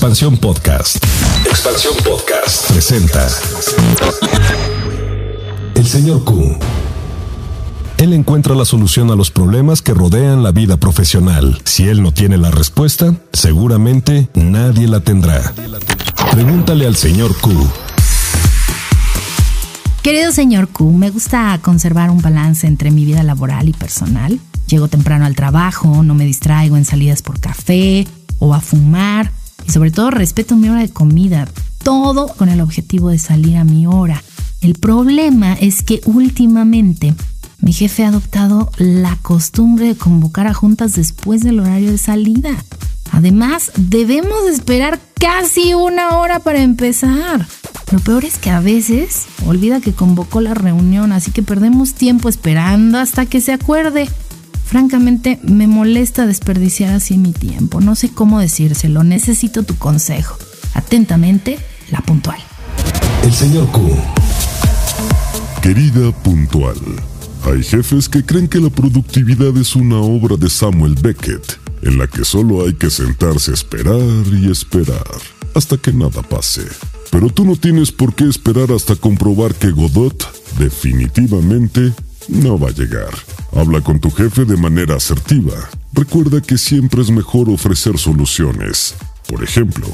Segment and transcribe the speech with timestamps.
[0.00, 1.04] Expansión Podcast.
[1.44, 3.28] Expansión Podcast presenta
[5.74, 6.56] El señor Q.
[7.98, 11.60] Él encuentra la solución a los problemas que rodean la vida profesional.
[11.66, 15.52] Si él no tiene la respuesta, seguramente nadie la tendrá.
[16.30, 17.50] Pregúntale al señor Q.
[20.00, 24.40] Querido señor Q, me gusta conservar un balance entre mi vida laboral y personal.
[24.66, 28.08] Llego temprano al trabajo, no me distraigo en salidas por café
[28.38, 29.30] o a fumar
[29.70, 31.48] sobre todo respeto mi hora de comida,
[31.82, 34.22] todo con el objetivo de salir a mi hora.
[34.60, 37.14] El problema es que últimamente
[37.60, 42.50] mi jefe ha adoptado la costumbre de convocar a juntas después del horario de salida.
[43.12, 47.46] Además, debemos esperar casi una hora para empezar.
[47.92, 52.28] Lo peor es que a veces olvida que convocó la reunión, así que perdemos tiempo
[52.28, 54.08] esperando hasta que se acuerde.
[54.70, 57.80] Francamente, me molesta desperdiciar así mi tiempo.
[57.80, 59.02] No sé cómo decírselo.
[59.02, 60.38] Necesito tu consejo.
[60.74, 61.58] Atentamente,
[61.90, 62.38] la puntual.
[63.24, 63.90] El señor Q.
[65.60, 66.76] Querida puntual,
[67.46, 72.06] hay jefes que creen que la productividad es una obra de Samuel Beckett, en la
[72.06, 74.00] que solo hay que sentarse a esperar
[74.32, 75.02] y esperar
[75.56, 76.62] hasta que nada pase.
[77.10, 80.28] Pero tú no tienes por qué esperar hasta comprobar que Godot
[80.60, 81.92] definitivamente
[82.28, 83.10] no va a llegar.
[83.52, 85.54] Habla con tu jefe de manera asertiva.
[85.92, 88.94] Recuerda que siempre es mejor ofrecer soluciones.
[89.26, 89.86] Por ejemplo,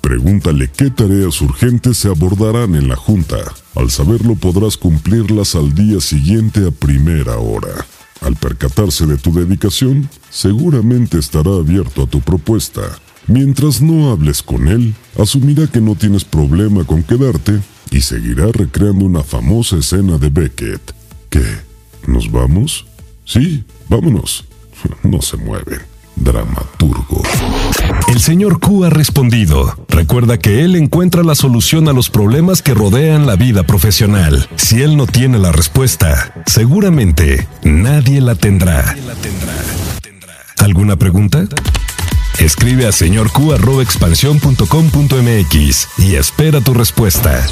[0.00, 3.36] pregúntale qué tareas urgentes se abordarán en la junta.
[3.74, 7.86] Al saberlo podrás cumplirlas al día siguiente a primera hora.
[8.22, 12.82] Al percatarse de tu dedicación, seguramente estará abierto a tu propuesta.
[13.26, 17.60] Mientras no hables con él, asumirá que no tienes problema con quedarte
[17.90, 20.94] y seguirá recreando una famosa escena de Beckett.
[21.28, 21.44] ¿Qué?
[22.06, 22.86] ¿Nos vamos?
[23.24, 24.44] Sí, vámonos.
[25.02, 25.80] No se mueven.
[26.16, 27.22] Dramaturgo.
[28.08, 29.74] El señor Q ha respondido.
[29.88, 34.48] Recuerda que él encuentra la solución a los problemas que rodean la vida profesional.
[34.56, 38.94] Si él no tiene la respuesta, seguramente nadie la tendrá.
[40.58, 41.44] ¿Alguna pregunta?
[42.38, 47.44] Escribe a señorq.expansión.com.mx y espera tu respuesta.